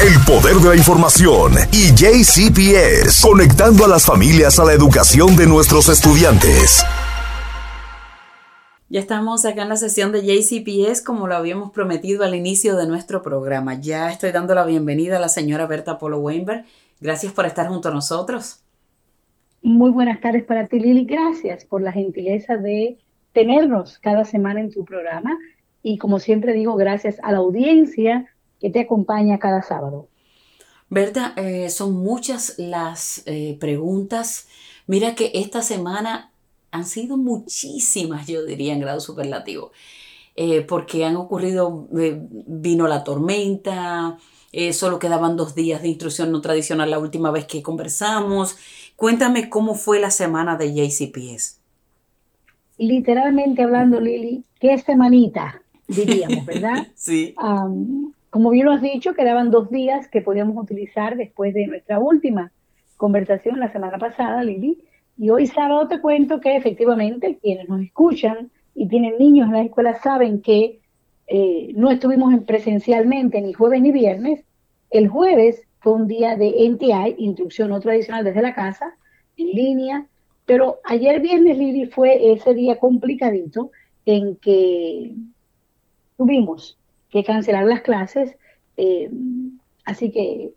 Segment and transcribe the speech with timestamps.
[0.00, 5.48] El poder de la información y JCPS, conectando a las familias a la educación de
[5.48, 6.84] nuestros estudiantes.
[8.88, 12.86] Ya estamos acá en la sesión de JCPS como lo habíamos prometido al inicio de
[12.86, 13.74] nuestro programa.
[13.74, 16.64] Ya estoy dando la bienvenida a la señora Berta Polo Weinberg.
[17.00, 18.62] Gracias por estar junto a nosotros.
[19.62, 21.06] Muy buenas tardes para ti, Lili.
[21.06, 22.98] Gracias por la gentileza de
[23.32, 25.36] tenernos cada semana en tu programa.
[25.82, 28.26] Y como siempre digo, gracias a la audiencia
[28.60, 30.08] que te acompaña cada sábado.
[30.90, 34.48] Berta, eh, son muchas las eh, preguntas.
[34.86, 36.32] Mira que esta semana
[36.70, 39.70] han sido muchísimas, yo diría, en grado superlativo,
[40.34, 44.18] eh, porque han ocurrido, vino la tormenta,
[44.72, 48.56] solo quedaban dos días de instrucción no tradicional la última vez que conversamos.
[48.96, 51.60] Cuéntame cómo fue la semana de JCPS.
[52.78, 56.86] Literalmente hablando, Lili, qué semanita, diríamos, ¿verdad?
[56.94, 57.34] sí
[58.30, 62.52] como bien lo has dicho, quedaban dos días que podíamos utilizar después de nuestra última
[62.96, 64.78] conversación la semana pasada, Lili.
[65.16, 69.62] Y hoy sábado te cuento que efectivamente quienes nos escuchan y tienen niños en la
[69.62, 70.80] escuela saben que
[71.26, 74.44] eh, no estuvimos presencialmente ni jueves ni viernes.
[74.90, 78.96] El jueves fue un día de NTI, instrucción no tradicional desde la casa,
[79.36, 80.06] en línea.
[80.46, 83.70] Pero ayer viernes, Lili, fue ese día complicadito
[84.06, 85.14] en que
[86.16, 86.77] tuvimos
[87.10, 88.36] que cancelar las clases.
[88.76, 89.10] Eh,
[89.84, 90.52] así que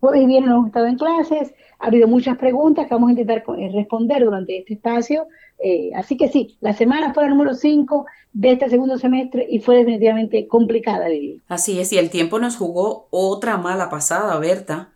[0.00, 3.44] jueves y viernes hemos estado en clases, ha habido muchas preguntas que vamos a intentar
[3.58, 5.26] eh, responder durante este espacio.
[5.58, 9.58] Eh, así que sí, la semana fue la número 5 de este segundo semestre y
[9.60, 11.40] fue definitivamente complicada vivir.
[11.48, 14.92] Así es, y el tiempo nos jugó otra mala pasada, Berta,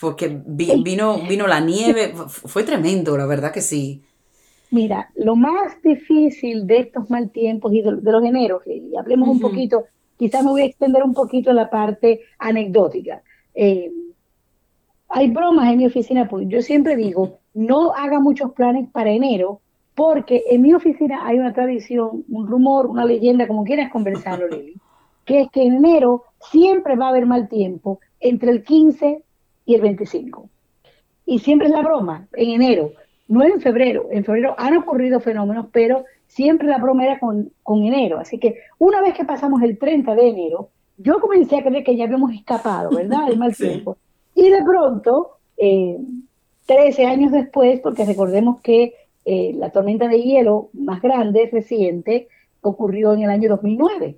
[0.00, 4.02] porque vino, vino la nieve, fue tremendo, la verdad que sí.
[4.70, 9.38] Mira, lo más difícil de estos mal tiempos y de, los eneros, y hablemos un
[9.38, 9.84] poquito
[10.16, 13.22] Quizás me voy a extender un poquito en la parte anecdótica.
[13.54, 13.90] Eh,
[15.08, 19.60] hay bromas en mi oficina, porque yo siempre digo, no haga muchos planes para enero,
[19.94, 24.74] porque en mi oficina hay una tradición, un rumor, una leyenda, como quieras conversarlo, Lili,
[25.24, 29.22] que es que en enero siempre va a haber mal tiempo entre el 15
[29.66, 30.48] y el 25.
[31.26, 32.92] Y siempre es la broma, en enero,
[33.28, 34.08] no en febrero.
[34.10, 38.18] En febrero han ocurrido fenómenos, pero siempre la broma era con, enero.
[38.18, 41.96] Así que una vez que pasamos el 30 de enero, yo comencé a creer que
[41.96, 43.28] ya habíamos escapado, ¿verdad?
[43.28, 43.98] El mal tiempo.
[44.34, 45.98] Y de pronto, eh,
[46.66, 48.94] 13 años después, porque recordemos que
[49.26, 52.28] eh, la tormenta de hielo más grande, reciente,
[52.62, 54.16] ocurrió en el año 2009,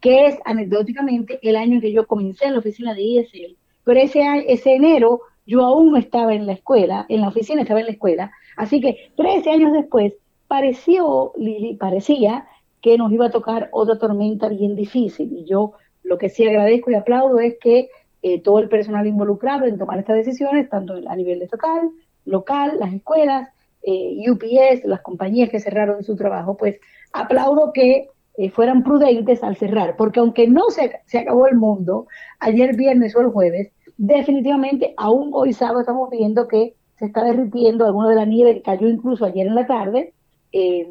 [0.00, 3.56] que es anecdóticamente el año en que yo comencé en la oficina de ISL.
[3.82, 7.80] Pero ese, ese enero yo aún no estaba en la escuela, en la oficina estaba
[7.80, 10.14] en la escuela, así que 13 años después
[10.48, 12.46] pareció, Lili, parecía
[12.80, 15.32] que nos iba a tocar otra tormenta bien difícil.
[15.32, 17.88] Y yo lo que sí agradezco y aplaudo es que
[18.22, 21.90] eh, todo el personal involucrado en tomar estas decisiones, tanto a nivel estatal,
[22.24, 23.48] local, las escuelas,
[23.82, 26.80] eh, UPS, las compañías que cerraron su trabajo, pues
[27.12, 32.06] aplaudo que eh, fueran prudentes al cerrar, porque aunque no se, se acabó el mundo,
[32.40, 37.86] ayer viernes o el jueves, definitivamente aún hoy sábado estamos viendo que se está derritiendo
[37.86, 40.12] alguna de la nieve que cayó incluso ayer en la tarde,
[40.58, 40.88] eh,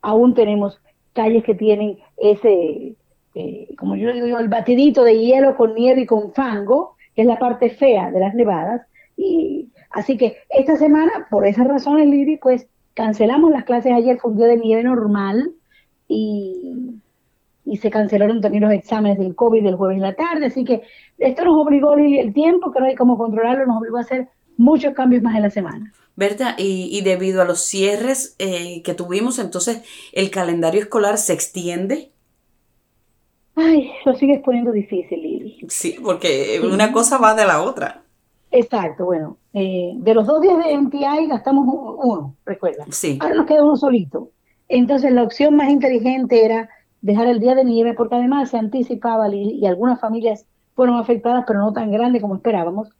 [0.00, 0.80] aún tenemos
[1.12, 2.96] calles que tienen ese,
[3.34, 7.28] eh, como yo digo el batidito de hielo con nieve y con fango, que es
[7.28, 8.80] la parte fea de las nevadas.
[9.18, 14.30] Y así que esta semana, por esas razones, Lili, pues cancelamos las clases ayer, fue
[14.30, 15.52] un día de nieve normal
[16.08, 16.98] y,
[17.66, 20.46] y se cancelaron también los exámenes del COVID del jueves en la tarde.
[20.46, 20.80] Así que
[21.18, 24.28] esto nos obligó, Lili, el tiempo, que no hay cómo controlarlo, nos obligó a hacer
[24.56, 25.92] muchos cambios más en la semana.
[26.14, 32.10] Berta, y, debido a los cierres eh, que tuvimos, entonces, ¿el calendario escolar se extiende?
[33.54, 35.66] Ay, lo sigues poniendo difícil, Lili.
[35.68, 38.02] Sí, porque una cosa va de la otra.
[38.50, 42.84] Exacto, bueno, eh, de los dos días de MPI gastamos uno, recuerda.
[42.90, 43.18] Sí.
[43.20, 44.30] Ahora nos queda uno solito.
[44.68, 46.68] Entonces la opción más inteligente era
[47.00, 50.44] dejar el día de nieve, porque además se anticipaba, Lili, y algunas familias
[50.74, 52.90] fueron afectadas, pero no tan grandes como esperábamos,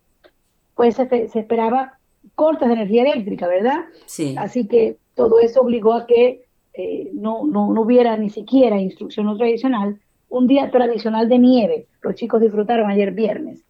[0.74, 1.98] pues se, se esperaba
[2.42, 3.84] cortes de energía eléctrica, ¿verdad?
[4.06, 4.34] Sí.
[4.36, 6.42] Así que todo eso obligó a que
[6.74, 11.86] eh, no, no, hubiera ni siquiera instrucción no tradicional, un día tradicional de nieve.
[12.00, 13.62] Los chicos disfrutaron ayer viernes.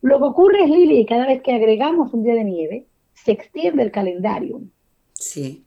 [0.00, 3.82] Lo que ocurre es, Lili, cada vez que agregamos un día de nieve, se extiende
[3.82, 4.62] el calendario.
[5.12, 5.66] Sí.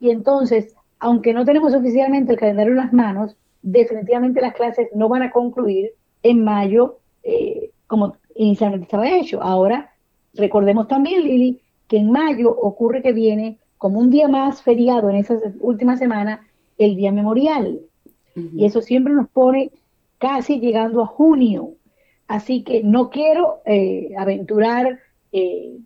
[0.00, 5.10] Y entonces, aunque no tenemos oficialmente el calendario en las manos, definitivamente las clases no
[5.10, 5.90] van a concluir
[6.22, 9.42] en mayo eh, como inicialmente estaba hecho.
[9.42, 9.92] Ahora,
[10.32, 15.16] recordemos también, Lili, que en mayo ocurre que viene como un día más feriado en
[15.16, 16.46] esa última semana,
[16.78, 17.80] el Día Memorial.
[18.36, 19.72] Y eso siempre nos pone
[20.18, 21.72] casi llegando a junio.
[22.28, 25.00] Así que no quiero eh, aventurar
[25.32, 25.78] eh,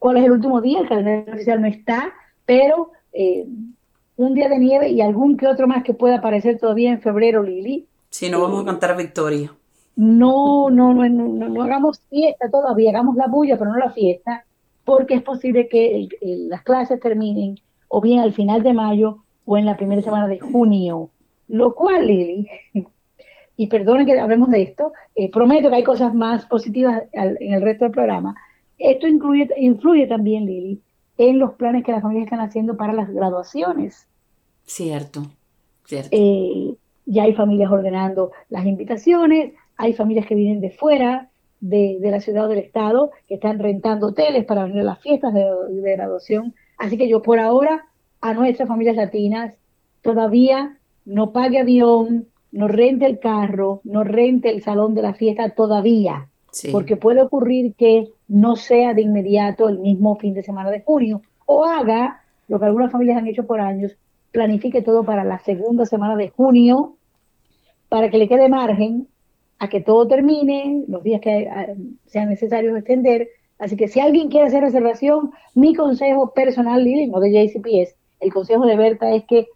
[0.00, 2.12] cuál es el último día, el calendario oficial no está,
[2.44, 3.46] pero eh,
[4.16, 7.44] un día de nieve y algún que otro más que pueda aparecer todavía en febrero,
[7.44, 7.86] Lili.
[8.10, 9.54] Si no vamos a cantar victoria.
[9.94, 14.44] No, no, no, no, no, hagamos fiesta todavía, hagamos la bulla, pero no la fiesta,
[14.86, 19.66] porque es posible que las clases terminen o bien al final de mayo o en
[19.66, 21.10] la primera semana de junio.
[21.48, 22.48] Lo cual, Lili,
[23.56, 27.62] y perdonen que hablemos de esto, eh, prometo que hay cosas más positivas en el
[27.62, 28.36] resto del programa.
[28.78, 30.80] Esto incluye, influye también, Lili,
[31.18, 34.06] en los planes que las familias están haciendo para las graduaciones.
[34.66, 35.26] Cierto,
[35.84, 36.10] cierto.
[36.12, 41.28] Eh, ya hay familias ordenando las invitaciones, hay familias que vienen de fuera
[41.60, 45.34] de, la ciudad o del estado, que están rentando hoteles para venir a las fiestas
[45.34, 46.54] de, de graduación.
[46.78, 47.86] Así que yo por ahora
[48.20, 49.54] a nuestras familias latinas
[50.02, 55.50] todavía no pague avión, no rente el carro, no rente el salón de la fiesta
[55.50, 56.28] todavía,
[56.72, 61.22] porque puede ocurrir que no sea de inmediato el mismo fin de semana de junio,
[61.44, 63.96] o haga lo que algunas familias han hecho por años,
[64.32, 66.96] planifique todo para la segunda semana de junio,
[67.88, 69.08] para que le quede margen
[69.58, 71.76] a que todo termine, los días que eh,
[72.06, 73.28] sean necesarios extender.
[73.58, 78.32] Así que si alguien quiere hacer reservación, mi consejo personal, Lili, no de JCPS, el
[78.32, 79.46] consejo de Berta es que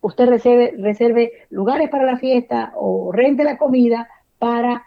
[0.00, 4.08] usted reserve, reserve lugares para la fiesta o rente la comida
[4.38, 4.84] para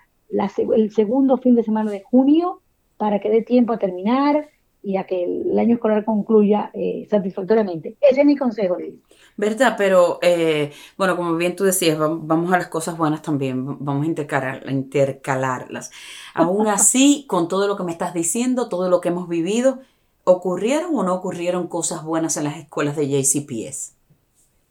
[0.75, 2.61] el segundo fin de semana de junio
[2.97, 4.49] para que dé tiempo a terminar
[4.81, 7.95] y a que el año escolar concluya eh, satisfactoriamente.
[8.01, 8.95] Ese es mi consejo, Liz.
[9.35, 9.75] ¿Verdad?
[9.77, 14.07] Pero, eh, bueno, como bien tú decías, vamos a las cosas buenas también, vamos a
[14.07, 15.91] intercalar, intercalarlas.
[16.33, 19.79] Aún así, con todo lo que me estás diciendo, todo lo que hemos vivido,
[20.23, 23.93] ¿ocurrieron o no ocurrieron cosas buenas en las escuelas de JCPS?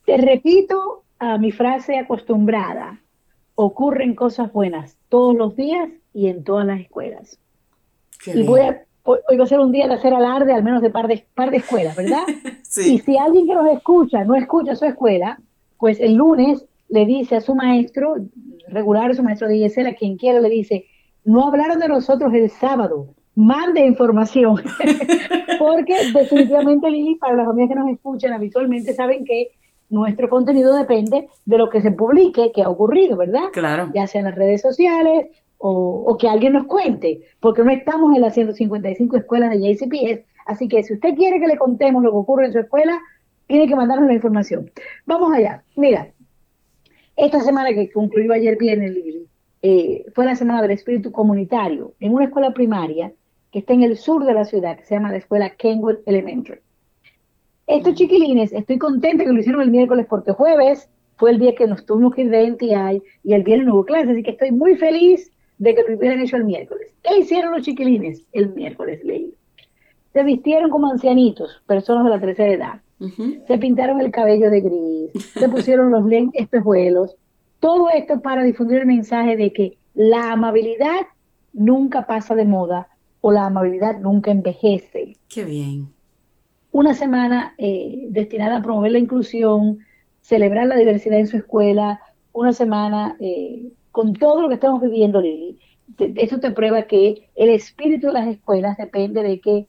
[0.06, 3.00] Te repito a mi frase acostumbrada,
[3.55, 7.38] ocurren cosas buenas todos los días y en todas las escuelas.
[8.26, 10.91] y voy a, hoy va a ser un día de hacer alarde al menos de
[10.91, 12.23] par de, par de escuelas, ¿verdad?
[12.63, 12.95] sí.
[12.95, 15.39] Y si alguien que nos escucha no escucha su escuela,
[15.79, 18.17] pues el lunes le dice a su maestro
[18.69, 20.87] regular, su maestro de ISL, a quien quiera, le dice,
[21.25, 24.57] no hablaron de nosotros el sábado, mande información.
[25.59, 29.49] Porque definitivamente, Lili, para las familias que nos escuchan habitualmente, saben que
[29.89, 33.51] nuestro contenido depende de lo que se publique, que ha ocurrido, ¿verdad?
[33.53, 33.91] Claro.
[33.95, 35.27] Ya sea en las redes sociales
[35.64, 40.67] o, que alguien nos cuente, porque no estamos en las 155 escuelas de JCPS, así
[40.67, 42.99] que si usted quiere que le contemos lo que ocurre en su escuela,
[43.47, 44.70] tiene que mandarnos la información.
[45.06, 45.62] Vamos allá.
[45.76, 46.12] Mira,
[47.17, 48.97] esta semana que concluyó ayer viernes,
[49.62, 53.12] eh, fue la semana del espíritu comunitario en una escuela primaria
[53.53, 56.61] que está en el sur de la ciudad, que se llama la escuela Kenwood Elementary.
[57.69, 61.69] Estos chiquilines, estoy contenta que lo hicieron el miércoles porque jueves fue el día que
[61.69, 64.50] nos tuvimos que ir de NTI y el viernes no hubo clase, así que estoy
[64.50, 65.31] muy feliz
[65.62, 66.93] de que lo hubieran hecho el miércoles.
[67.03, 69.35] ¿Qué hicieron los chiquilines el miércoles, Leí?
[70.12, 72.81] Se vistieron como ancianitos, personas de la tercera edad.
[73.49, 77.17] Se pintaron el cabello de gris, se pusieron los lentes espejuelos.
[77.59, 81.06] Todo esto para difundir el mensaje de que la amabilidad
[81.53, 82.88] nunca pasa de moda
[83.20, 85.17] o la amabilidad nunca envejece.
[85.29, 85.88] Qué bien
[86.73, 89.81] una semana eh, destinada a promover la inclusión,
[90.23, 92.00] celebrar la diversidad en su escuela,
[92.32, 95.59] una semana eh, con todo lo que estamos viviendo, Lili.
[95.99, 99.67] Eso te prueba que el espíritu de las escuelas depende de que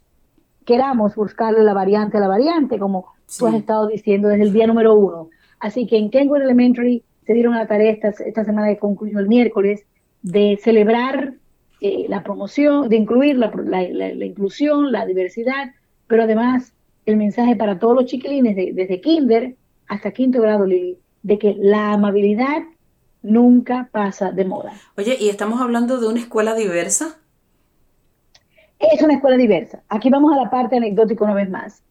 [0.65, 4.65] queramos buscarle la variante a la variante, como tú has estado diciendo desde el día
[4.65, 5.29] número uno.
[5.59, 9.19] Así que en Kenwood Elementary se dieron a la tarea esta, esta semana que concluyó
[9.19, 9.85] el miércoles
[10.21, 11.33] de celebrar
[11.81, 15.71] eh, la promoción, de incluir la, la, inclusión, la diversidad,
[16.07, 16.73] pero además
[17.05, 19.55] el mensaje para todos los chiquilines desde kinder
[19.87, 22.63] hasta quinto grado, Lili, de que la amabilidad
[23.23, 24.73] nunca pasa de moda.
[24.97, 27.17] Oye, ¿y estamos hablando de una escuela diversa?
[28.79, 29.81] Es una escuela diversa.
[29.89, 31.81] Aquí vamos a la parte anecdótica una vez más.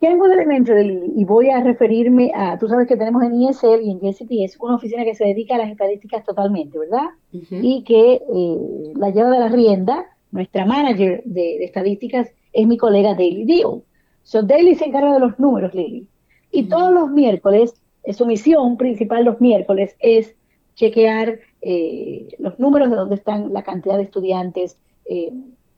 [0.00, 3.82] Tengo un elemento, Lili, y voy a referirme a, tú sabes que tenemos en ISL
[3.82, 7.08] y en es una oficina que se dedica a las estadísticas totalmente, ¿verdad?
[7.32, 13.14] Y que eh, la lleva de la rienda, nuestra manager de estadísticas es mi colega
[13.14, 13.82] Daily Deal.
[14.22, 16.06] So, Daily se encarga de los números, Lily.
[16.52, 17.74] Y todos los miércoles,
[18.14, 20.34] su misión principal los miércoles es
[20.74, 25.32] chequear eh, los números de dónde están la cantidad de estudiantes eh,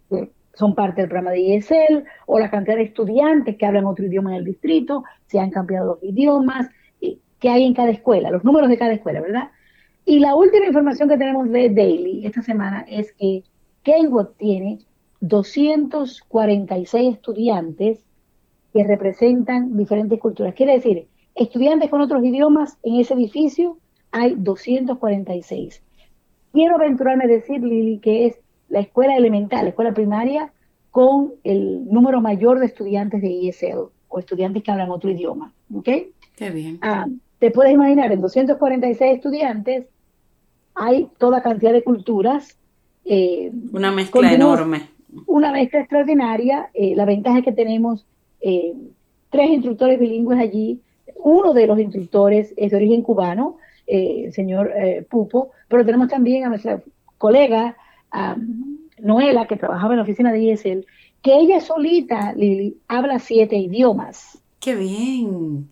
[0.08, 4.04] que son parte del programa de ESL o la cantidad de estudiantes que hablan otro
[4.04, 6.68] idioma en el distrito, si han cambiado los idiomas,
[7.40, 9.50] que hay en cada escuela, los números de cada escuela, ¿verdad?
[10.04, 13.42] Y la última información que tenemos de Daily esta semana es que
[13.82, 14.80] Kenwood tiene
[15.20, 18.04] 246 estudiantes
[18.72, 20.54] que representan diferentes culturas.
[20.54, 23.78] Quiere decir, estudiantes con otros idiomas en ese edificio
[24.12, 25.82] hay 246.
[26.52, 30.52] quiero aventurarme a decir, Lili, que es la escuela elemental, la escuela primaria,
[30.90, 35.52] con el número mayor de estudiantes de ESL o estudiantes que hablan otro idioma.
[35.72, 35.88] ¿Ok?
[36.36, 36.78] Qué bien.
[36.82, 37.06] Ah,
[37.38, 39.86] te puedes imaginar, en 246 estudiantes
[40.74, 42.56] hay toda cantidad de culturas.
[43.04, 44.88] Eh, una mezcla enorme.
[45.26, 46.70] Una mezcla extraordinaria.
[46.74, 48.06] Eh, la ventaja es que tenemos
[48.40, 48.74] eh,
[49.30, 50.80] tres instructores bilingües allí.
[51.16, 54.72] Uno de los instructores es de origen cubano, el señor
[55.08, 56.80] Pupo, pero tenemos también a nuestra
[57.18, 57.76] colega
[59.02, 60.86] Noela, que trabajaba en la oficina de ESL,
[61.22, 64.42] que ella solita, Lili, habla siete idiomas.
[64.60, 65.68] ¡Qué bien!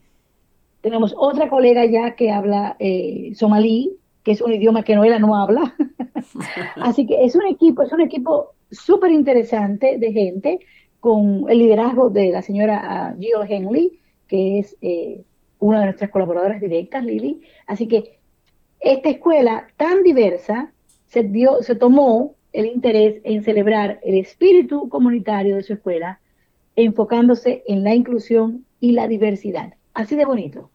[0.81, 5.37] Tenemos otra colega ya que habla eh, somalí, que es un idioma que Noela no
[5.37, 5.75] habla.
[6.77, 10.61] Así que es un equipo, es un equipo súper interesante de gente
[11.01, 13.99] con el liderazgo de la señora ah, Jill Henley,
[14.29, 15.25] que es eh,
[15.59, 17.41] una de nuestras colaboradoras directas, Lili.
[17.67, 18.19] Así que
[18.81, 20.73] esta escuela tan diversa
[21.07, 26.21] se, dio, se tomó el interés en celebrar el espíritu comunitario de su escuela,
[26.77, 29.75] enfocándose en la inclusión y la diversidad.
[29.95, 30.71] Así de bonito.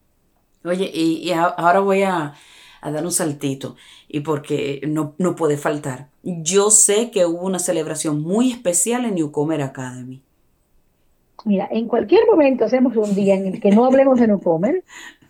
[0.66, 2.34] Oye, y, ahora voy a,
[2.82, 3.76] dar un saltito,
[4.08, 6.10] y porque no puede faltar.
[6.24, 10.22] Yo sé que hubo una celebración muy especial en Newcomer Academy.
[11.46, 14.84] Mira, en cualquier momento hacemos un día en el que no hablemos de Newcomer,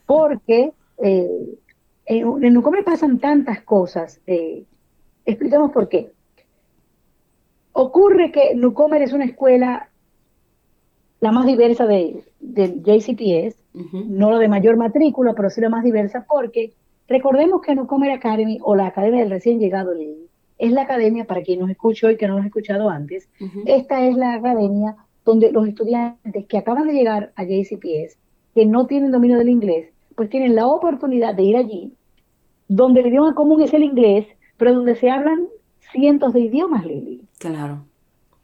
[0.06, 1.58] porque eh,
[2.06, 4.22] en, Newcomer pasan tantas cosas.
[4.28, 4.64] Eh,
[5.26, 6.12] explicamos por qué.
[7.72, 9.90] Ocurre que Newcomer es una escuela
[11.20, 13.58] la más diversa de, del JCPS,
[13.94, 16.74] no la de mayor matrícula, pero sí la más diversa, porque
[17.08, 19.94] recordemos que Newcomer Academy o la Academia del Recién Llegado
[20.58, 23.30] es la academia, para quien nos escuchó y que no nos ha escuchado antes,
[23.66, 28.18] esta es la academia donde los estudiantes que acaban de llegar a JCPS,
[28.54, 31.94] que no tienen dominio del inglés, pues tienen la oportunidad de ir allí,
[32.68, 34.28] donde el idioma común es el inglés,
[34.58, 35.48] pero donde se hablan
[35.92, 37.22] cientos de idiomas, Lili.
[37.40, 37.86] Claro.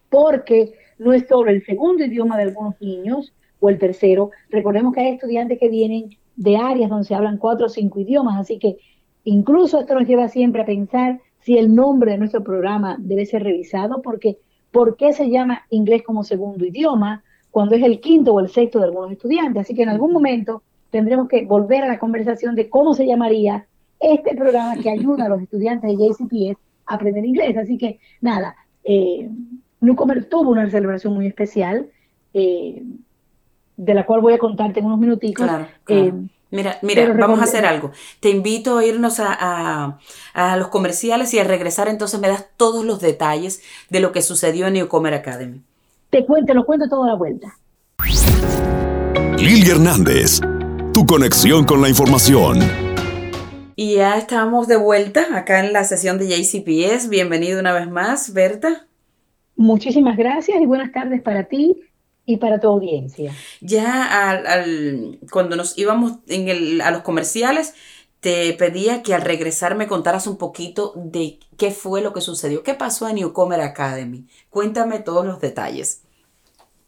[0.10, 4.32] Porque no es solo el segundo idioma de algunos niños o el tercero.
[4.50, 8.40] Recordemos que hay estudiantes que vienen de áreas donde se hablan cuatro o cinco idiomas,
[8.40, 8.78] así que
[9.24, 13.44] incluso esto nos lleva siempre a pensar si el nombre de nuestro programa debe ser
[13.44, 14.38] revisado, porque
[14.72, 18.80] ¿por qué se llama inglés como segundo idioma cuando es el quinto o el sexto
[18.80, 19.62] de algunos estudiantes?
[19.62, 23.66] Así que en algún momento tendremos que volver a la conversación de cómo se llamaría
[24.00, 27.58] este programa que ayuda a los estudiantes de JCPS a aprender inglés.
[27.58, 29.30] Así que nada, eh,
[29.82, 31.90] Newcomer tuvo una celebración muy especial,
[32.34, 32.84] eh,
[33.78, 35.46] de la cual voy a contarte en unos minutitos.
[35.46, 36.14] Claro, eh,
[36.51, 37.91] mira, mira, vamos a hacer algo.
[38.20, 39.98] Te invito a irnos a,
[40.58, 44.68] los comerciales y al regresar entonces me das todos los detalles de lo que sucedió
[44.68, 45.62] en Newcomer Academy.
[46.10, 47.58] Te cuento, lo cuento toda la vuelta.
[49.38, 50.41] Lili Hernández,
[50.94, 52.60] tu conexión con la información.
[53.75, 57.10] Y ya estamos de vuelta acá en la sesión de JCPS.
[57.10, 58.88] Bienvenido una vez más, Berta.
[59.56, 61.84] Muchísimas gracias y buenas tardes para ti
[62.30, 63.34] y para tu audiencia.
[63.60, 67.74] Ya al, cuando nos íbamos en el, a los comerciales,
[68.20, 72.62] te pedía que al regresar me contaras un poquito de qué fue lo que sucedió,
[72.62, 74.28] qué pasó en Newcomer Academy.
[74.52, 76.04] Cuéntame todos los detalles.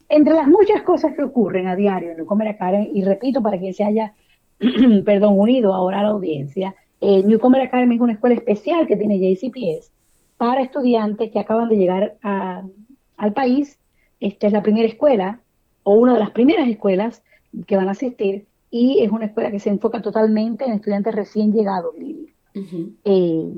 [0.08, 3.74] Entre las muchas cosas que ocurren a diario en Newcomer Academy, y repito para quien
[3.74, 4.14] se haya
[5.04, 9.18] perdón, unido ahora a la audiencia, eh, Newcomer Academy es una escuela especial que tiene
[9.18, 9.90] JCPS
[10.36, 13.78] para estudiantes que acaban de llegar al país.
[14.22, 15.40] Esta es la primera escuela
[15.82, 17.24] o una de las primeras escuelas
[17.66, 21.52] que van a asistir y es una escuela que se enfoca totalmente en estudiantes recién
[21.52, 21.92] llegados,
[23.04, 23.52] eh,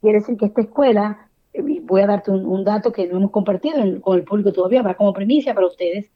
[0.00, 4.00] quiere decir que esta escuela, eh, voy a darte un, dato que no hemos compartido
[4.00, 6.08] con el público todavía, va como primicia para ustedes,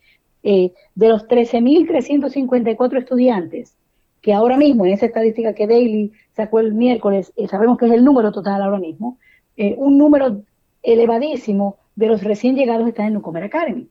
[0.44, 3.76] eh, de los 13.354 estudiantes
[4.20, 8.04] que ahora mismo en esa estadística que Daily sacó el miércoles, sabemos que es el
[8.04, 9.18] número total ahora mismo,
[9.56, 10.42] un número
[10.84, 13.88] elevadísimo de los recién llegados están en Newcomer Academy.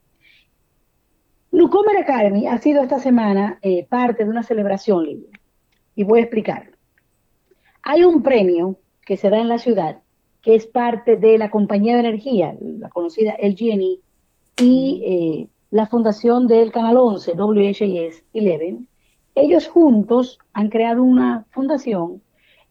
[1.52, 5.30] Newcomer Academy ha sido esta semana eh, parte de una celebración libre.
[5.96, 6.72] Y voy a explicar.
[7.84, 10.02] Hay un premio que se da en la ciudad
[10.42, 14.00] que es parte de la compañía de energía, la conocida LG&E,
[14.58, 18.78] y eh, la fundación del Canal 11, WHS 11.
[19.36, 22.22] Ellos juntos han creado una fundación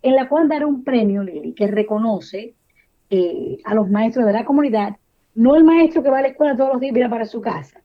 [0.02, 2.54] en la cual dar un premio, Lili, que reconoce
[3.08, 4.96] eh, a los maestros de la comunidad,
[5.34, 7.40] no el maestro que va a la escuela todos los días y viene para su
[7.40, 7.80] casa,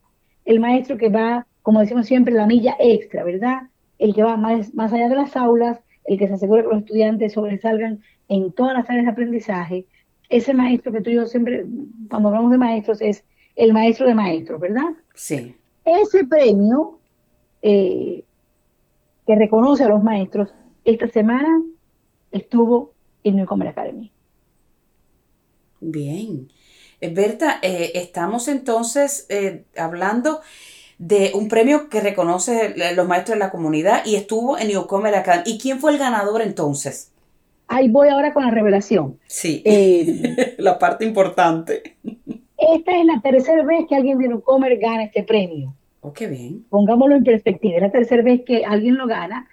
[0.46, 3.64] el maestro que va, como decimos siempre, la milla extra, ¿verdad?
[3.98, 6.80] El que va más, más allá de las aulas, el que se asegura que los
[6.80, 9.86] estudiantes sobresalgan en todas las áreas de aprendizaje,
[10.30, 11.66] ese maestro que tú y yo siempre,
[12.10, 13.24] cuando hablamos de maestros, es
[13.56, 14.90] el maestro de maestros, ¿verdad?
[15.14, 15.56] Sí.
[15.86, 17.00] Ese premio
[17.62, 18.24] eh,
[19.26, 21.62] que reconoce a los maestros, esta semana
[22.32, 22.92] estuvo
[23.24, 24.12] en Newcomer Academy.
[25.80, 26.48] Bien.
[27.02, 30.42] Eh, Berta, eh, estamos entonces eh, hablando
[30.98, 35.44] de un premio que reconoce los maestros de la comunidad y estuvo en Newcomer Academy.
[35.46, 37.12] ¿Y quién fue el ganador entonces?
[37.68, 39.20] Ahí voy ahora con la revelación.
[39.28, 39.62] Sí,
[40.58, 41.98] la parte importante.
[42.58, 45.74] Esta es la tercera vez que alguien de Newcomer gana este premio.
[46.00, 46.66] Oh, qué bien.
[46.70, 49.50] Pongámoslo en perspectiva, es la tercera vez que alguien lo gana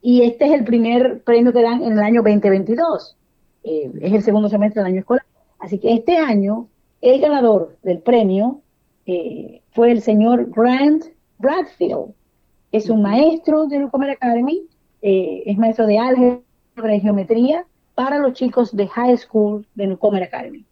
[0.00, 3.16] y este es el primer premio que dan en el año 2022.
[3.64, 5.24] es el segundo semestre del año escolar.
[5.58, 6.68] Así que este año
[7.04, 8.62] el ganador del premio
[9.04, 11.04] eh, fue el señor Grant
[11.38, 12.14] Bradfield.
[12.72, 14.66] Es un maestro de Newcomer Academy,
[15.02, 20.22] eh, es maestro de álgebra y geometría para los chicos de high school de Newcomer
[20.22, 20.64] Academy.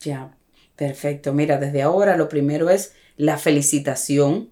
[0.00, 0.34] Ya,
[0.74, 1.32] perfecto.
[1.32, 4.50] Mira, desde ahora lo primero es la felicitación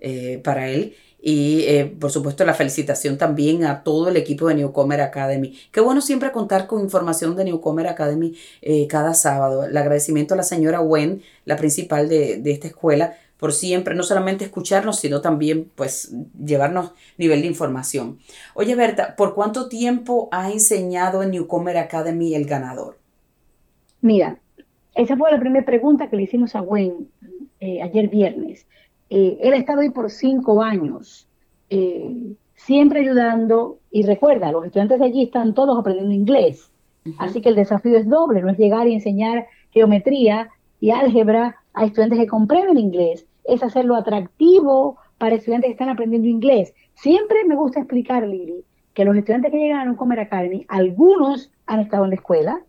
[0.00, 4.54] eh, para él y eh, por supuesto la felicitación también a todo el equipo de
[4.54, 5.54] Newcomer Academy.
[5.70, 9.64] Qué bueno siempre contar con información de Newcomer Academy eh, cada sábado.
[9.64, 14.44] El agradecimiento a la señora Wen, la principal de, esta escuela, por siempre no solamente
[14.44, 18.18] escucharnos, sino también pues llevarnos nivel de información.
[18.54, 22.98] Oye Berta, ¿por cuánto tiempo ha enseñado en Newcomer Academy el ganador?
[24.00, 24.38] Mira,
[24.94, 27.08] esa fue la primera pregunta que le hicimos a Wen
[27.60, 28.66] eh, ayer viernes.
[29.10, 31.28] Eh, él ha estado ahí por cinco años,
[31.68, 36.70] eh, siempre ayudando, y recuerda, los estudiantes de allí están todos aprendiendo inglés,
[37.18, 40.50] así que el desafío es doble, no es llegar y enseñar geometría
[40.80, 46.28] y álgebra a estudiantes que comprenden inglés, es hacerlo atractivo para estudiantes que están aprendiendo
[46.28, 46.72] inglés.
[46.94, 48.64] Siempre me gusta explicar, Lili,
[48.94, 52.60] que los estudiantes que llegan a un Comer Academy, algunos han estado en la escuela,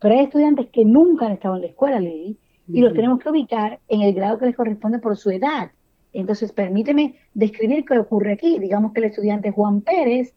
[0.00, 2.36] pero hay estudiantes que nunca han estado en la escuela, Lili,
[2.66, 5.70] y los tenemos que ubicar en el grado que les corresponde por su edad.
[6.14, 8.58] Entonces, permíteme describir qué ocurre aquí.
[8.58, 10.32] Digamos que el estudiante Juan Pérez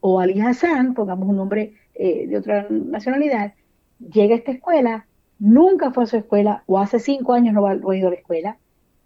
[0.00, 3.54] o Ali Hassan, pongamos un nombre eh, de otra nacionalidad,
[3.98, 5.06] llega a esta escuela,
[5.38, 8.58] nunca fue a su escuela o hace cinco años no, ha ido a la escuela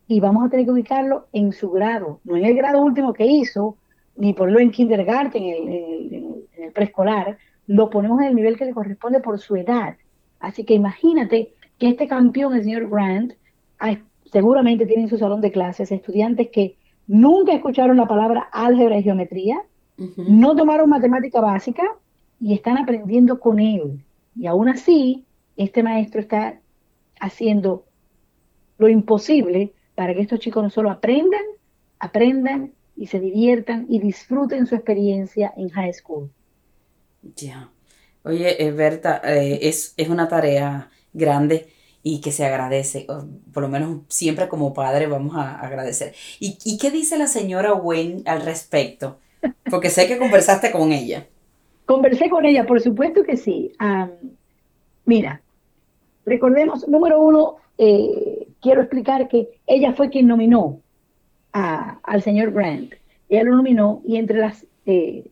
[0.07, 3.27] y vamos a tener que ubicarlo en su grado, no en el grado último que
[3.27, 3.77] hizo,
[4.17, 6.15] ni ponerlo en kindergarten, en el,
[6.57, 9.97] en el preescolar, lo ponemos en el nivel que le corresponde por su edad.
[10.41, 13.35] Así que imagínate que este campeón, el señor Grant,
[14.33, 19.03] seguramente tiene en su salón de clases estudiantes que nunca escucharon la palabra álgebra y
[19.03, 19.63] geometría,
[20.17, 21.83] no tomaron matemática básica
[22.41, 24.03] y están aprendiendo con él.
[24.35, 26.59] Y aún así, este maestro está
[27.21, 27.85] haciendo
[28.79, 31.43] lo imposible para que estos chicos no solo aprendan,
[31.99, 36.31] aprendan y se diviertan y disfruten su experiencia en high school.
[37.37, 37.69] Ya.
[38.23, 41.69] Oye, eh, Berta, eh, es, es una tarea grande
[42.03, 43.07] y que se agradece,
[43.53, 46.15] por lo menos siempre como padre vamos a agradecer.
[46.39, 49.19] ¿Y, qué dice la señora Wayne al respecto?
[49.71, 51.27] Porque sé que conversaste con ella.
[51.87, 53.73] Conversé con ella, por supuesto que sí.
[55.05, 55.43] mira,
[56.25, 60.81] recordemos, número uno, eh, quiero explicar que ella fue quien nominó
[61.53, 62.95] al señor Grant.
[63.29, 65.25] Ella lo nominó y entre las, eh,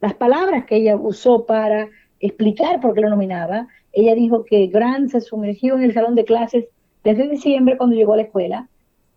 [0.00, 1.88] las palabras que ella usó para
[2.22, 6.24] explicar por qué lo nominaba, ella dijo que Grant se sumergió en el salón de
[6.24, 6.66] clases
[7.04, 8.68] desde diciembre cuando llegó a la escuela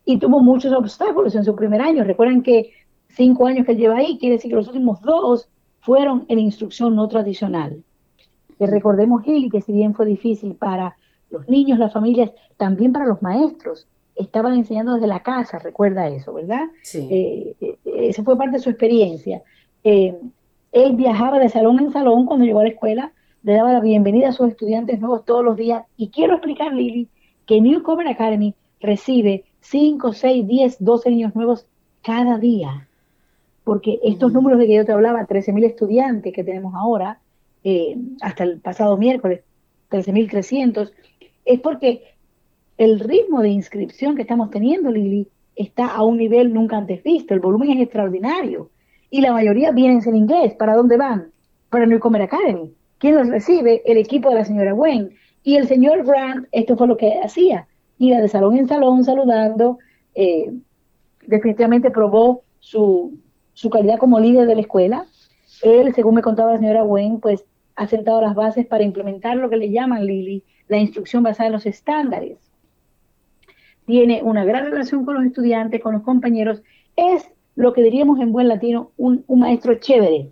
[0.04, 2.04] y tuvo muchos obstáculos en su primer año.
[2.04, 2.72] Recuerden que
[3.10, 6.96] cinco años que él lleva ahí, quiere decir que los últimos dos fueron en instrucción
[6.96, 7.84] no tradicional.
[8.58, 10.96] Que recordemos, Gil, que si bien fue difícil para
[11.30, 16.34] los niños, las familias, también para los maestros, estaban enseñando desde la casa, recuerda eso,
[16.34, 16.64] ¿verdad?
[16.82, 17.08] Sí.
[17.12, 19.44] Eh, eh, esa fue parte de su experiencia.
[19.84, 20.18] Eh,
[20.76, 24.28] él viajaba de salón en salón cuando llegó a la escuela le daba la bienvenida
[24.28, 25.86] a sus estudiantes nuevos todos los días.
[25.96, 27.08] Y quiero explicar, Lili,
[27.46, 31.66] que Newcomer Academy recibe 5, 6, 10, 12 niños nuevos
[32.04, 32.90] cada día.
[33.64, 37.22] Porque estos números de que yo te hablaba, 13.000 estudiantes que tenemos ahora,
[37.64, 39.44] eh, hasta el pasado miércoles,
[39.92, 40.92] 13.300,
[41.46, 42.04] es porque
[42.78, 47.34] el ritmo de inscripción que estamos teniendo, Lili, está a un nivel nunca antes visto.
[47.34, 48.72] El volumen es extraordinario.
[49.10, 50.54] Y la mayoría vienen en inglés.
[50.56, 51.32] ¿Para dónde van?
[51.70, 52.74] Para Newcomer Academy.
[52.98, 53.82] ¿Quién los recibe?
[53.86, 55.10] El equipo de la señora Wayne.
[55.44, 57.68] Y el señor Grant, esto fue lo que hacía,
[58.00, 59.78] iba de salón en salón saludando,
[60.16, 60.52] eh,
[61.28, 63.20] definitivamente probó su,
[63.54, 65.06] su calidad como líder de la escuela.
[65.62, 69.50] Él, según me contaba la señora Wayne, pues ha sentado las bases para implementar lo
[69.50, 72.40] que le llaman, Lili, la instrucción basada en los estándares.
[73.86, 76.64] Tiene una gran relación con los estudiantes, con los compañeros.
[76.96, 80.32] Es lo que diríamos en buen latino, un, maestro chévere,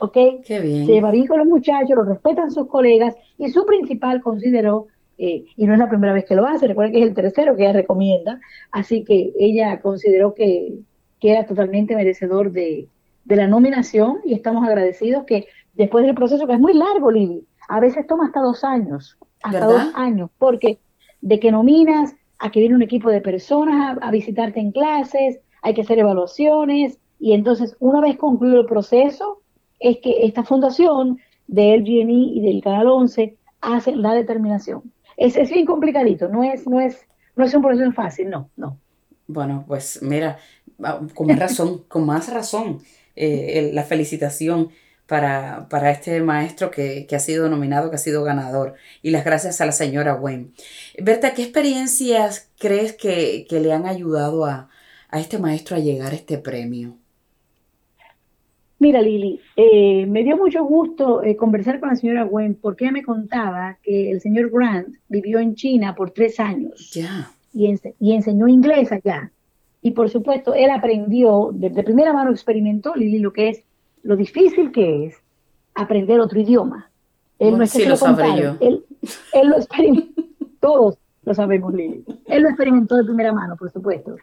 [0.00, 0.16] ¿ok?
[0.44, 0.86] Qué bien.
[0.86, 5.44] Se lleva bien con los muchachos, lo respetan sus colegas y su principal consideró, eh,
[5.56, 7.62] y no es la primera vez que lo hace, recuerden que es el tercero que
[7.62, 10.78] ella recomienda, así que ella consideró que,
[11.20, 12.86] era totalmente merecedor de,
[13.24, 17.44] de la nominación y estamos agradecidos que después del proceso, que es muy largo, Lili.
[17.68, 20.78] A veces toma hasta dos años, hasta dos años, porque
[21.20, 25.74] de que nominas a que viene un equipo de personas a, visitarte en clases, hay
[25.74, 29.42] que hacer evaluaciones, y entonces una vez concluido el proceso,
[29.80, 34.92] es que esta fundación del GNI y del Canal 11 hace la determinación.
[35.16, 38.78] Es, es bien complicadito, no es, no, es, no es un proceso fácil, no, no.
[39.26, 40.38] Bueno, pues mira,
[41.14, 42.80] con más razón, con más razón,
[43.16, 44.70] eh, la felicitación
[45.06, 48.74] para, para este maestro que, ha sido nominado, que ha sido ganador.
[49.02, 50.52] Y las gracias a la señora Wen.
[50.98, 54.68] Berta, ¿qué experiencias crees que, le han ayudado a,
[55.12, 56.96] este maestro a llegar a este premio?
[58.80, 62.92] Mira, Lili, eh, me dio mucho gusto eh, conversar con la señora Wen porque ella
[62.92, 66.92] me contaba que el señor Grant vivió en China por tres años.
[67.52, 69.32] Y, y enseñó inglés allá.
[69.82, 73.64] Y por supuesto, él aprendió, de, primera mano experimentó, Lili, lo que es,
[74.04, 75.16] lo difícil que es
[75.74, 76.90] aprender otro idioma.
[77.38, 78.56] Él no es que sí lo, sabré yo.
[78.60, 78.84] Él,
[79.32, 80.22] él lo experimentó,
[80.60, 82.04] todos lo sabemos, Lili.
[82.26, 84.16] Él lo experimentó de primera mano, por supuesto.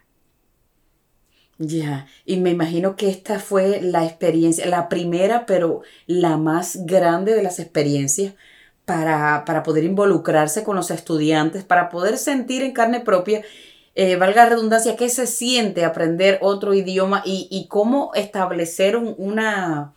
[1.58, 7.34] Ya, y me imagino que esta fue la experiencia, la primera, pero la más grande
[7.34, 8.34] de las experiencias
[8.84, 13.44] para, para poder involucrarse con los estudiantes, para poder sentir en carne propia
[13.98, 19.94] eh, valga la redundancia, qué se siente aprender otro idioma y, cómo establecer un, una,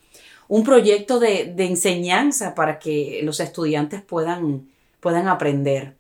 [0.47, 4.69] un proyecto de, enseñanza para que los estudiantes puedan,
[5.01, 5.95] puedan aprender.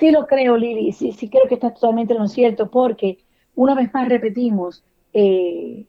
[0.00, 3.18] Sí lo creo, Lili, sí, sí creo que está totalmente en lo cierto, porque
[3.58, 5.84] una vez más repetimos, eh,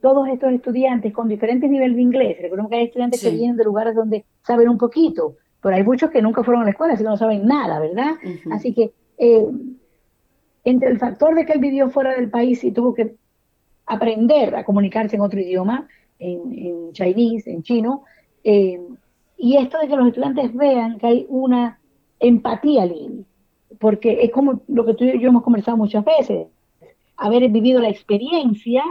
[0.00, 3.64] todos estos estudiantes con diferentes niveles de inglés, recordemos que hay estudiantes que vienen de
[3.64, 7.02] lugares donde saben un poquito, pero hay muchos que nunca fueron a la escuela, así
[7.02, 8.14] que no saben nada, ¿verdad?
[8.50, 9.46] Así que eh,
[10.64, 13.14] entre el factor de que él vivió fuera del país y tuvo que
[13.84, 15.86] aprender a comunicarse en otro idioma,
[16.18, 18.04] en, en chinese, en chino,
[18.42, 18.80] eh,
[19.36, 21.78] y esto de que los estudiantes vean que hay una
[22.20, 23.26] empatía, Lili,
[23.78, 26.46] porque es como lo que tú y yo hemos conversado muchas veces,
[27.16, 28.82] haber vivido la experiencia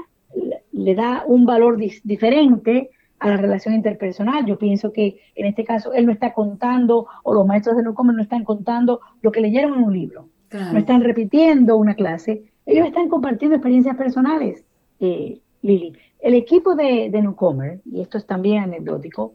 [0.71, 4.45] le da un valor diferente a la relación interpersonal.
[4.45, 8.15] Yo pienso que en este caso él no está contando, o los maestros de Newcomer
[8.15, 10.29] no están contando lo que leyeron en un libro.
[10.51, 14.63] No están repitiendo una clase, ellos están compartiendo experiencias personales,
[14.99, 15.93] eh, Lili.
[16.19, 19.33] El equipo de, de, Newcomer, y esto es también anecdótico,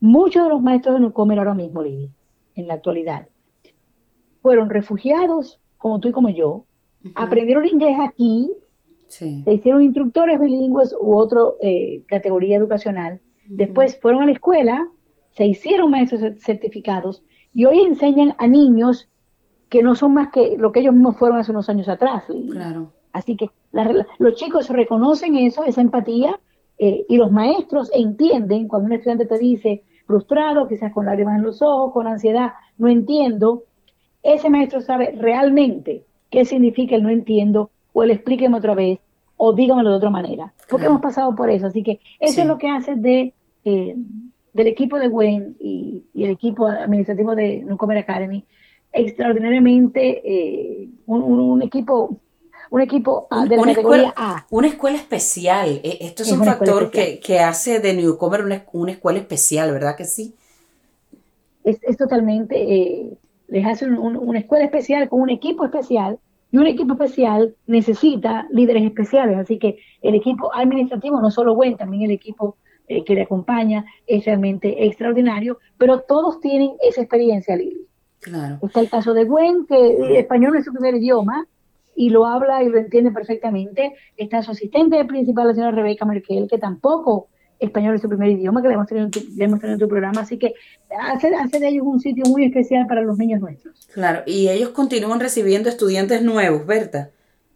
[0.00, 2.10] muchos de los maestros de Newcomer ahora mismo, Lili,
[2.54, 3.26] en la actualidad,
[4.42, 6.66] fueron refugiados, como tú y como yo,
[7.14, 8.50] aprendieron inglés aquí,
[9.08, 14.88] se hicieron instructores bilingües u otra eh, categoría educacional, después fueron a la escuela,
[15.30, 19.08] se hicieron maestros certificados y hoy enseñan a niños
[19.68, 22.24] que no son más que lo que ellos mismos fueron hace unos años atrás.
[22.50, 22.92] Claro.
[23.12, 23.50] Así que
[24.18, 26.38] los chicos reconocen eso, esa empatía,
[26.78, 31.44] eh, y los maestros entienden cuando un estudiante te dice frustrado, quizás con lágrimas en
[31.44, 33.64] los ojos, con ansiedad, no entiendo,
[34.22, 38.98] ese maestro sabe realmente qué significa el no entiendo, o el explíqueme otra vez,
[39.36, 41.68] o dígamelo de otra manera, porque hemos pasado por eso.
[41.68, 43.32] Así que eso es lo que hace de,
[43.64, 43.94] eh,
[44.52, 48.44] del equipo de WEN y, y, el equipo administrativo de Newcomer Academy
[48.92, 52.16] extraordinariamente eh, un, equipo
[52.70, 54.46] un equipo de la una categoría escuela, A.
[54.50, 55.80] Una escuela especial.
[55.84, 59.96] E, esto es, un factor que, que, hace de Newcomer una, una, escuela especial, ¿verdad
[59.96, 60.34] que sí?
[61.62, 63.12] Es, es totalmente, eh,
[63.48, 66.18] les hace una escuela especial con un equipo especial
[66.54, 69.36] y un equipo especial necesita líderes especiales.
[69.38, 73.84] Así que el equipo administrativo, no solo bueno, también el equipo eh, que le acompaña
[74.06, 77.88] es realmente extraordinario, pero todos tienen esa experiencia, Lili.
[78.62, 81.44] Está el caso de Gwen, que español es su primer idioma
[81.96, 83.92] y lo habla y lo entiende perfectamente.
[84.16, 87.30] Está su asistente principal, la señora Rebeca Merkel, que tampoco
[87.64, 89.08] español es su primer idioma, que le hemos tenido,
[89.72, 90.54] en tu programa, así que
[90.98, 93.86] hace, hace de ellos un sitio muy especial para los niños nuestros.
[93.92, 97.10] Claro, y ellos continúan recibiendo estudiantes nuevos, Berta.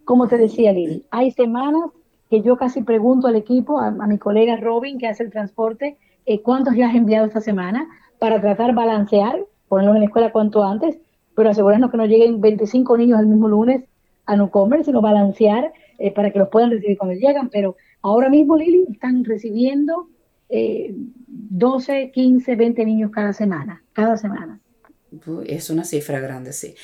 [0.04, 1.90] Como te decía, Lili, hay semanas
[2.30, 6.42] que yo casi pregunto al equipo, a, mi colega Robin, que hace el transporte, eh,
[6.42, 7.86] cuántos ya has enviado esta semana,
[8.18, 10.98] para tratar balancear ponerlos en la escuela cuanto antes,
[11.34, 13.84] pero asegurarnos que no lleguen 25 niños el mismo lunes
[14.26, 17.48] a no comer, sino balancear eh, para que los puedan recibir cuando llegan.
[17.50, 20.08] Pero ahora mismo, Lili, están recibiendo
[20.48, 24.60] 12, 15, 20 niños cada semana, cada semana.
[25.46, 26.74] Es una cifra grande, sí.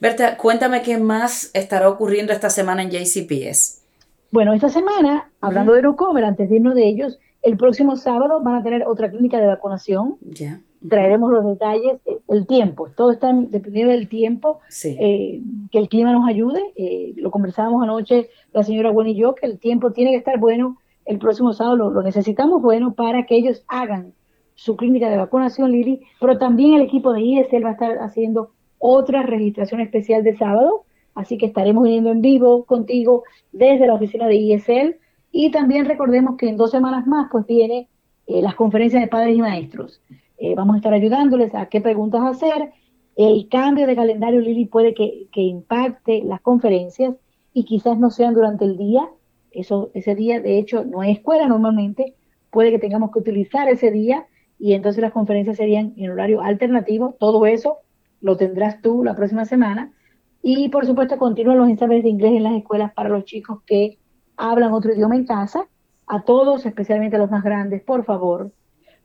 [0.00, 3.82] Berta, cuéntame qué más estará ocurriendo esta semana en JCPS.
[4.30, 8.40] Bueno, esta semana, hablando de no comer, antes de irnos de ellos, el próximo sábado
[8.42, 10.16] van a tener otra clínica de vacunación.
[10.22, 15.40] Ya traeremos los detalles, eh, el tiempo, todo está dependiendo del tiempo, eh,
[15.70, 19.46] que el clima nos ayude, eh, lo conversábamos anoche la señora Gwen y yo, que
[19.46, 23.64] el tiempo tiene que estar bueno el próximo sábado lo, necesitamos, bueno, para que ellos
[23.68, 24.12] hagan
[24.54, 28.50] su clínica de vacunación, Lili, pero también el equipo de ISL va a estar haciendo
[28.78, 34.26] otra registración especial de sábado, así que estaremos viniendo en vivo contigo desde la oficina
[34.26, 34.96] de ISL
[35.32, 37.88] y también recordemos que en dos semanas más pues viene
[38.26, 40.00] eh, las conferencias de padres y maestros.
[40.42, 42.72] Eh, vamos a estar ayudándoles a qué preguntas hacer.
[43.14, 47.14] El cambio de calendario, Lili, puede que, impacte las conferencias
[47.54, 49.08] y quizás no sean durante el día,
[49.52, 52.16] eso, ese día, de hecho, no hay escuela normalmente,
[52.50, 54.26] puede que tengamos que utilizar ese día
[54.58, 57.14] y entonces las conferencias serían en horario alternativo.
[57.20, 57.76] Todo eso
[58.20, 59.92] lo tendrás tú la próxima semana.
[60.42, 64.00] Y por supuesto, continúan los ensayos de inglés en las escuelas para los chicos que
[64.36, 65.68] hablan otro idioma en casa.
[66.08, 68.50] A todos, especialmente a los más grandes, por favor,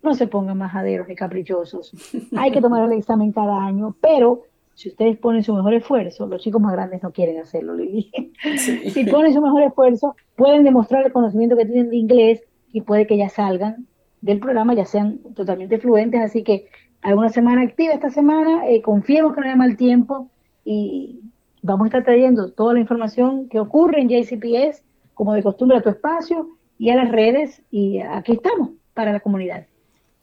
[0.03, 1.93] no se pongan majaderos ni caprichosos.
[2.37, 6.41] Hay que tomar el examen cada año, pero si ustedes ponen su mejor esfuerzo, los
[6.41, 8.31] chicos más grandes no quieren hacerlo, dije.
[8.57, 13.07] Si ponen su mejor esfuerzo, pueden demostrar el conocimiento que tienen de inglés y puede
[13.07, 13.87] que ya salgan
[14.21, 16.21] del programa, ya sean totalmente fluentes.
[16.21, 16.67] Así que
[17.01, 20.29] alguna semana activa esta semana, eh, confiemos que no haya mal tiempo
[20.63, 21.21] y
[21.63, 24.83] vamos a estar trayendo toda la información que ocurre en JCPS,
[25.15, 29.21] como de costumbre a tu espacio y a las redes, y aquí estamos para la
[29.21, 29.65] comunidad.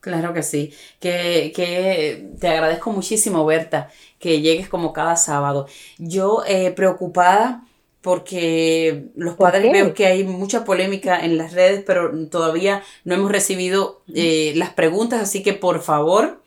[0.05, 3.88] Claro que sí, que, que, te agradezco muchísimo, Berta,
[4.19, 5.67] que llegues como cada sábado.
[5.97, 7.64] Yo eh, preocupada
[8.03, 13.33] porque los padres veo que hay mucha polémica en las redes, pero todavía no hemos
[13.33, 16.43] recibido eh, las preguntas, así que por favor,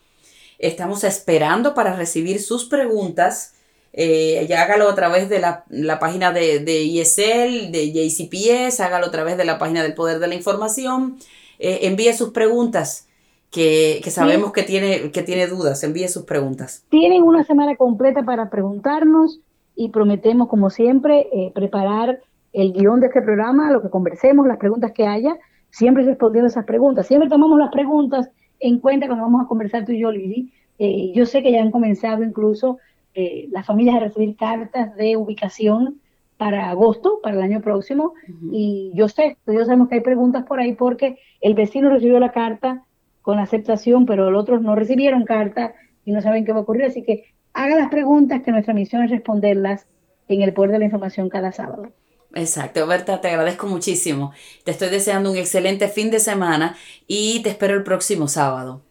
[0.59, 3.55] estamos esperando para recibir sus preguntas.
[3.91, 5.65] Eh, ya hágalo a través de la,
[5.99, 10.27] página de, de, ISL, de JCPS, hágalo a través de la página del Poder de
[10.27, 11.17] la Información.
[11.57, 13.06] envíe sus preguntas
[13.51, 16.85] que, sabemos que, tiene, que tiene dudas, envíe sus preguntas.
[16.89, 19.39] Tienen una semana completa para preguntarnos
[19.75, 22.19] y prometemos, como siempre, eh, preparar
[22.53, 25.37] el guion de este programa, lo que conversemos, las preguntas que haya,
[25.69, 27.07] siempre respondiendo esas preguntas.
[27.07, 28.29] Siempre tomamos las preguntas
[28.59, 30.51] en cuenta cuando vamos a conversar tú y yo, Lili.
[30.79, 32.77] Eh, yo sé que ya han comenzado incluso
[33.13, 35.99] eh, las familias a recibir cartas de ubicación
[36.37, 38.13] para agosto, para el año próximo,
[38.51, 42.31] y yo sé, yo sabemos que hay preguntas por ahí porque el vecino recibió la
[42.31, 42.83] carta
[43.27, 45.73] con aceptación, pero los otros no recibieron carta
[46.05, 46.85] y no saben qué va a ocurrir.
[46.85, 49.85] Así que haga las preguntas que nuestra misión es responderlas
[50.29, 51.91] en el poder de la información cada sábado.
[52.33, 54.31] Exacto, Berta, te agradezco muchísimo.
[54.63, 58.81] Te estoy deseando un excelente fin de semana y te espero el próximo sábado.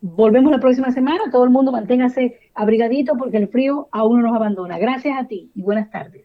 [0.00, 1.30] Volvemos la próxima semana.
[1.30, 4.76] Todo el mundo manténgase abrigadito porque el frío aún no nos abandona.
[4.76, 6.24] Gracias a ti y buenas tardes.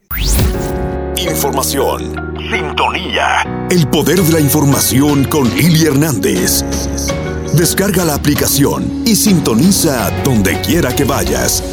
[1.17, 2.38] Información.
[2.52, 3.67] Sintonía.
[3.69, 6.63] El poder de la información con Lili Hernández.
[7.58, 11.63] Descarga la aplicación y sintoniza donde quiera que vayas.